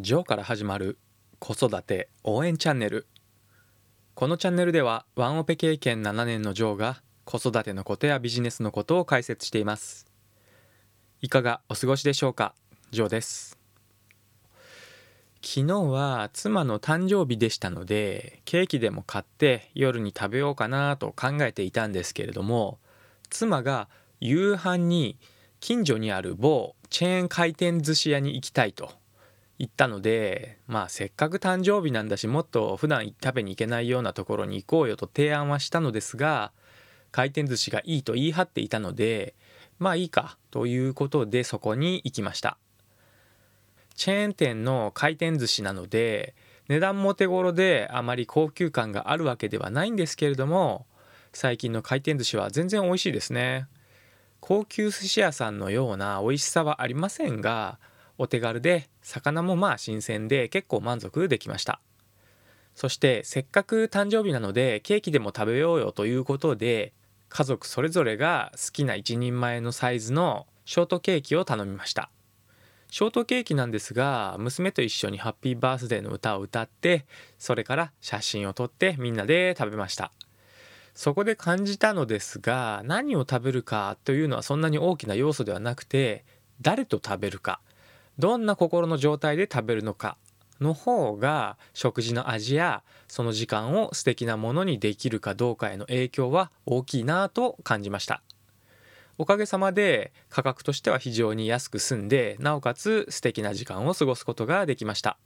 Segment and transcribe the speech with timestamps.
[0.00, 0.98] ジョーから始まる
[1.40, 3.06] 子育て応援チャンネル。
[4.14, 10.06] このチャンネルではワンオペ経験7年のジョーが子育てのことやビジネスのことを解説しています。
[11.20, 12.54] いかがお過ごしでしょうか？
[12.90, 13.58] ジョーです。
[15.42, 22.78] 昨日は妻の誕生日でしたのでケーキでも買って夜に食べようかなと考えていたんですけれども
[23.30, 23.88] 妻が
[24.20, 25.16] 夕飯に
[25.60, 28.90] 近所にある某チェーン回転寿司屋に行きたいと
[29.58, 36.52] 言ったのでまあせっかく誕生日なんだしもっと普段食べに行けないようなところに行こうよと提案はしたのですが
[37.10, 39.34] 回転寿司がいいと言い張っていたので
[39.78, 42.58] まあいいかということでそこに行きました。
[43.94, 46.34] チェーン店の回転寿司なので
[46.68, 50.86] 値段も手頃であまり高級感があるわけではないんですけれども
[51.32, 53.66] 最近の回転寿司は全然美味しいですね。
[54.40, 57.80] 高級寿司屋さんのような美味しさはありませんが
[58.18, 61.80] お手軽で魚もまあ新鮮で結構満足できました。
[62.74, 66.92] そしてせっかく誕生日なのでケーキでも食べようよということで
[67.28, 72.10] 家族それぞれが好きな一人前のサイズのショートケーキを頼みました。
[72.90, 77.04] ショートケーキなんですが娘と一緒にハッピーバースデーの歌を歌って
[77.38, 80.10] それから写真を撮ってみんなで食べました。
[80.94, 86.24] そこで感じたのですが何を食べるかというのはそんなに大きな要素ではなくて
[86.60, 87.60] 誰と食べるか。
[88.18, 90.16] どんな心の状態で食べるのか
[90.60, 98.22] の方が食事の味やその時間を素敵なものにできるかどうかへの影響は大きいなと感じました。
[99.18, 105.18] おかげさまで価格としては非常に安く済んでなおかつ素敵な時間を過ごすことができました。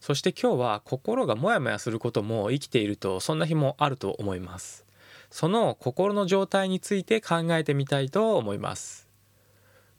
[0.00, 4.84] そして今日は心がモヤモヤすることも生きているとそんな日もあると思います。
[5.30, 9.03] その心の状態について考えてみたいと思います。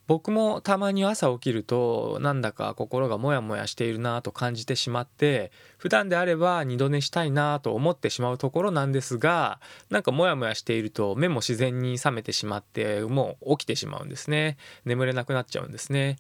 [0.08, 14.58] 僕もたまに朝起きるとなんだか心がモヤモヤしているなと感じてしまって普段であれば二度寝したいなと思ってしまうところなんですがなんかモヤモヤしていると目も自然に覚めてしまってもう起きてしまうんですね。
[14.86, 16.18] 眠れなくなっちゃうんですね。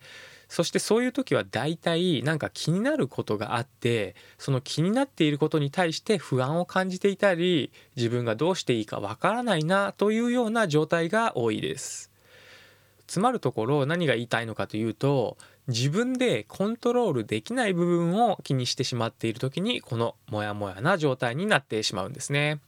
[0.47, 12.14] そしてそういう時は大体なんか気になることがあってその気になっていることに対して不安を感じていたり自分がどうしていいかわからないなというような状態が多いです。
[13.07, 22.59] つまるところ何が言いたいのかというと自分でコントロールできない部分を気にしてしまっている時にこのモヤモヤな状態になってしまうんですね。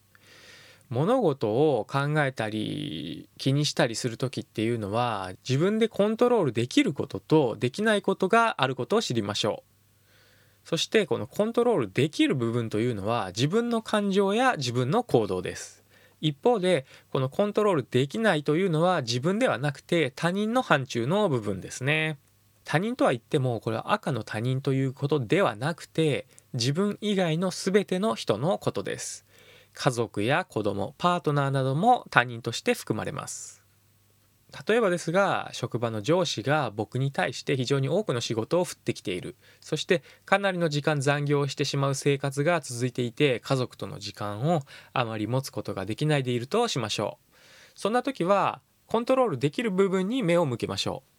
[0.90, 9.78] 物事を考えたり気にしたりする時っていうのは自分でコントロールできることとできないことがあることを知りましょう。
[10.68, 15.84] そしてこのコントロールできる部分というのは自分の感情や自分の行動です。
[16.22, 22.18] 一方でこのコントロールできないというのは自分ではなくて他人の範疇の部分ですね。
[22.64, 29.26] 他人とは言ってもこれは赤の他人ということではなくて自分以外の全ての人のことです。
[29.74, 33.67] 家族や子供パートナーなども他人として含まれます。
[34.66, 39.36] 例えばですが職場の上司が僕に対して非常に多くの仕事を振ってきている。
[39.60, 44.62] そしてかなりの時間残業をしてしまう生活が続いていて家族との時間を
[44.94, 47.36] あまり持つことができないでいるとしましょう。
[47.76, 51.17] そんな時はコントロールできる部分に目を向けましょう。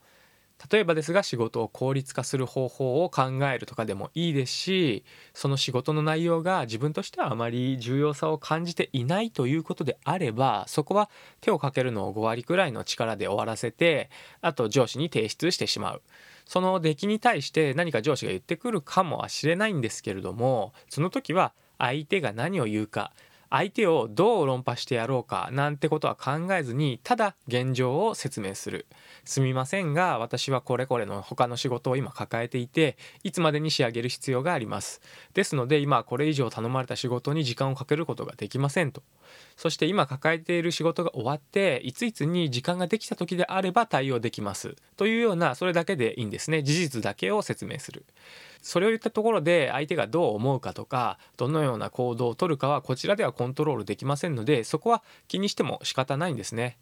[0.71, 11.11] 例えばですが仕事を効率化する方法を考えるとかでもいいですしその仕事の内容が自分としてはあまり重要さを感じていないということであればそこは
[11.41, 14.11] 手をかけるのを5割くらいの力で終わらせて
[14.41, 16.03] あと上司に提出してしまう。
[16.45, 23.13] その出来に対して何か上司が言ってくるかもしれないんですけれどもその時は相手が何を言うか
[23.51, 28.87] 相手をどう論破してやろうかなんてことは考えずにただ現状を説明する。
[29.25, 35.01] すみませんが私はこれこれの他の仕事を今抱えていていつまでに仕上げる必要があります。
[35.35, 39.03] ですので今これ以上頼まれた仕事に時間をかけることができませんと。
[39.57, 44.77] そして今抱えている仕事が終わっていついつに時間ができた時であれば対応できます。
[44.97, 46.63] というようなそれだけでいいんですね。
[46.63, 48.05] 事実だけを説明する。
[48.63, 56.79] それを言ったところで相手がどう思うかとかどのような行動をとるかはこちらではコントロールできませんのでそこは気にしても仕方ないんですね。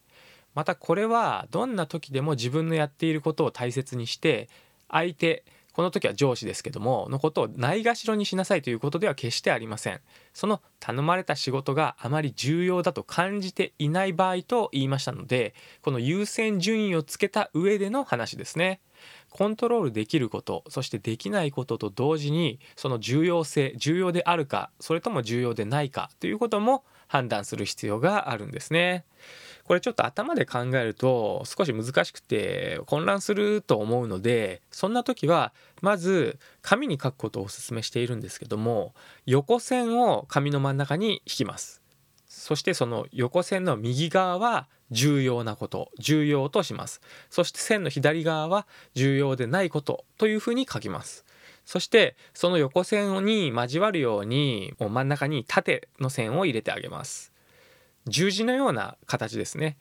[0.55, 4.49] またこれはどんな時でも自分のやっていることを大切にして
[4.89, 5.45] 相手
[5.77, 10.01] この時は上司ですけどものことをないがしろにしなさいということでは決してありません。
[10.33, 18.81] その頼まれた仕事があまり重要だと感じていない場合と言いましたのでこの優先順位をつけた上での話ですね。
[19.29, 29.05] コントロールできることそしてできないことと同時にその重要性重要であるかそれとも重要でないかということも判断する必要があるんですね。
[29.67, 35.53] これちょっと頭で考えると少し難しくて混乱すると思うのでそんな時は
[35.83, 38.95] まず紙に書くことをお勧めしているんですけども
[39.27, 41.83] 横線を紙の真ん中に引きます。
[42.29, 47.01] そしてその横線の右側は重要なこと重要とします。
[47.29, 51.25] そして線の左側は重要でないことというふうに書きます。
[51.65, 57.33] そしてその横線に交わるようにもう真ん中に縦の線を入れてあげます。
[58.07, 59.77] 十字のような形ですね。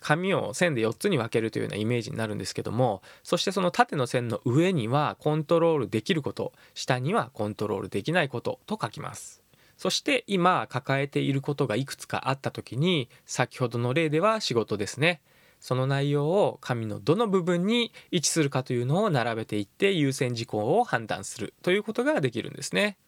[0.00, 9.42] 紙を線で4つに分けるというようなイメージになるんですけどもそしてその縦の線の上にはコントロールできること下にはコントロールできないことと書きます。
[9.78, 15.22] そして今抱えていることがいくつかあった時に先ほどの例では仕事ですね。
[15.58, 22.98] その内容を紙のどの部分に位置するかというのを並べていって優先事項を判断するということができるんですね。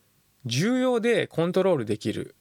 [0.47, 2.35] 重要でコントロールできる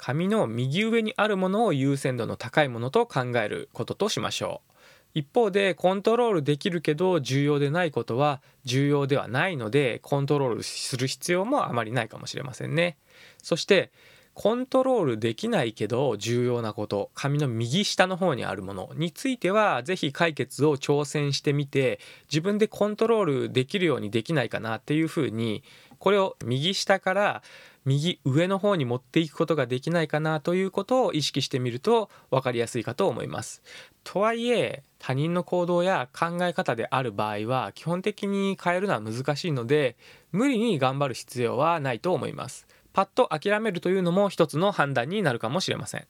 [0.00, 4.72] 紙の右上にあるものを優先度の高いものと考えることとしましょう。
[5.12, 12.96] 一方でコントロールできるけど重要でないことは重要ではないのでコントロールする必要もあまりないかもしれませんね。
[13.42, 13.90] そして
[14.32, 22.00] コントロールできないけど重要なこと紙の右下の方にあるものについては是非解決を挑戦してみて
[22.30, 25.62] 自分でコントロールできるようにできないかなっていうふうに
[26.00, 27.42] これを右下から
[27.84, 33.62] 右上の方に持っていくことができないかなということを意識してみると分かりやすいかと思います。
[34.02, 39.96] とはいえ他人の行動や考え方である場合は基本的に変えるのは難しいので
[40.32, 42.66] 無理に頑張る必要はないと思います。
[42.92, 46.06] パッと諦めるというのも一つの判断になるかもしれません。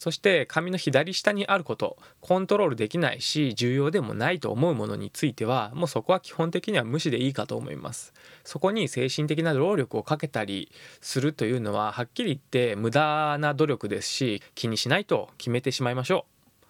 [0.00, 8.14] そして紙の左下にあることコントロールできないし重要でもないと思うものについてはもうそこは基本的には無視でいいかと思います。
[8.42, 16.24] そこに精神的な労力をかけたりするというのははっきり言って無駄な努力ですし気にしないと決めてしまいましょ
[16.62, 16.64] う。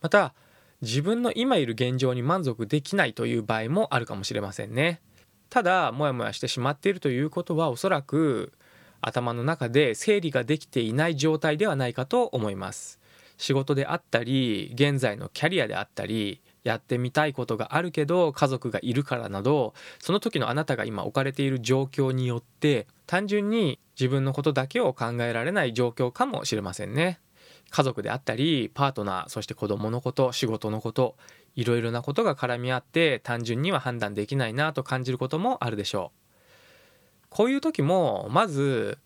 [0.00, 0.34] また
[0.80, 5.00] 自分の今いる現状に満足できないという場合もあるかもしれませんね。
[5.48, 8.52] ただモヤモヤしてしまっているということはおそらく
[9.02, 13.00] 頭の中で整理ができていない状態ではないかと思います。
[13.36, 27.18] 仕事であったり現在のキャリアであったりやってみたいことがあるけど家族がいるからなどその時のあなたが今置かれている状況によって単純に自分のことだけを考えられない状況かもしれませんね。
[27.70, 31.16] 家族であったりパートナーそして子供のこと仕事のこと
[31.56, 36.21] いろいろなことが絡み合って単純には判断できないなと感じることもあるでしょう。
[37.32, 38.98] こういう時もまず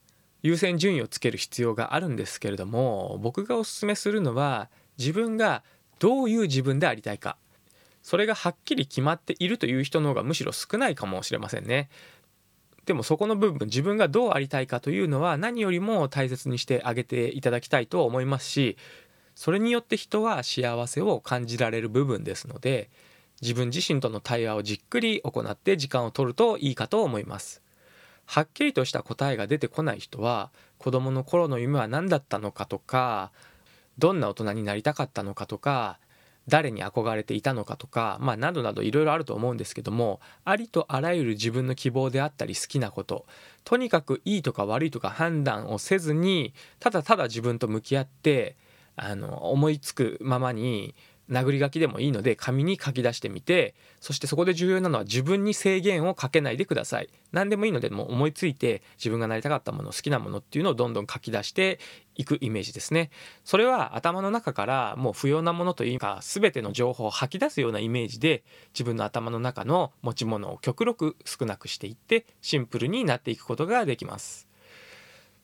[0.43, 4.69] 優先順位をつける必要があるんですけれども僕がおすすめするのは
[4.99, 5.63] 自分が
[6.01, 7.37] どういう自分でありたいか
[8.03, 11.89] それがはっきり決まっているという人の方がむしろ少ないかもしれませんね。
[12.85, 18.77] でもそこの部分自分がどうありたいかというのは何よりも大切にしてあげていただきたいと思いますし
[19.35, 22.91] それによって人は幸せを感じられる部分ですので
[23.43, 27.66] 自分自身との対話をじっくり行って時間を取るといいかと思います。
[28.27, 33.31] はっきりとした答えが出てこない人は子どもの頃の夢は何だったのかとか
[33.99, 35.99] どんな大人になりたかったのかとか
[36.49, 43.27] 誰に憧れていたのかとか、まあ、などなどいろいろあると思うんですけどもありとあらゆる自分の希望であったり好きなこと
[43.65, 48.57] とにかくいいとか悪いとか判断をせずにただただ自分と向き合って
[48.95, 50.95] あの思いつくままに
[51.31, 57.09] 殴り書きでもいいので紙に書き出してみてそしてそこで重要なのは自分に制限をかけないでください。
[57.33, 61.81] 何でもいいのでもう思いついて自分がなりたかったもの好きなものっていうのをどんどん書き出して
[62.15, 63.11] いくイメージですね。
[63.45, 74.46] それは頭の中からもう不要なものというか全ての情報を吐き出すようなイメージで自分の頭の中の持ち物を極力少なくしていってシンプルになっていくことができます。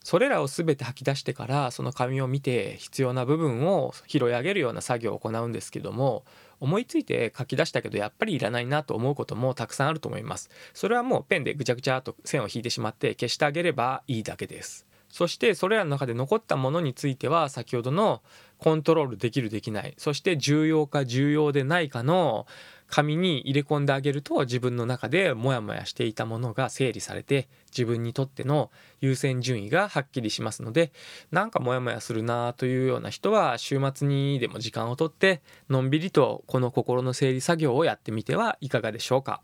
[0.05, 6.25] それらを全て吐き出してからその紙を見て必要な部分を拾い上げるような作業を行うんですけども
[6.61, 10.49] 思いついて書き出したけどやっぱりいらないなと思うこともたくさんあると思います。
[10.75, 14.87] それはもうペンでぐちゃぐちゃと線を引いてしまって消してあげればいいだけです。
[15.13, 18.23] そしてそれらの中で残ったものについては先ほどの
[18.59, 22.47] コントロールできるできないそして重要か重要でないかの
[22.89, 30.93] 紙に入れ込んであげると自分の中でモヤモヤしていたものが整理されて自分にとっての優先順位がはっきりしますので
[31.31, 39.43] なんかモヤモヤするなというような人は週末にでも時間をとってのんびりとこの心の整理作業をやってみてはいかがでしょうか。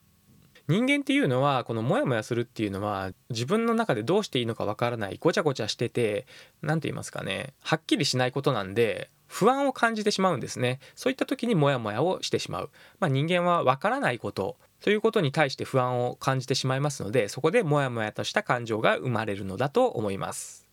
[0.69, 6.27] 人間っていうのはこのモヤモヤするっていうのは自分の中でどうしていいのかわからないごちゃごちゃしてて
[6.63, 10.81] 何て言いますかねはっきりしないことなんで不安を感じてしまうんですね。
[10.95, 20.68] そういった時にモヤモヤをしてしまう、まあ、人間はわからないことということに対して不安を感じてしまいますのでそこでモヤモヤとした感情が生まれるのだと思います。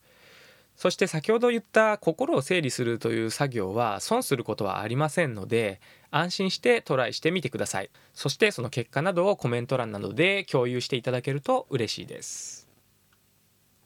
[0.76, 5.80] そして先ほど言った心を整理するという作業は損することはありませんので
[6.10, 7.90] 安心してトライしてみてください。
[8.12, 12.68] そしてその結果などをコメント欄などで共有していただけると嬉しいです。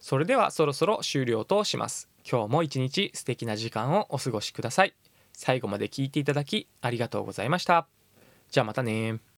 [0.01, 2.09] それではそろそろ終了とします。
[2.29, 4.95] 今日も一日素敵な時間をお過ごしください。
[5.33, 7.87] 最後まで聞いていただきありがとうございました。
[8.51, 9.21] じゃあまたね